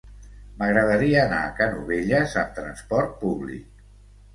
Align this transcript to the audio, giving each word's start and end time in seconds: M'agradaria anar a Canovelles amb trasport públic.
M'agradaria 0.61 1.21
anar 1.25 1.43
a 1.49 1.53
Canovelles 1.61 2.37
amb 2.47 2.59
trasport 2.59 3.19
públic. 3.25 3.91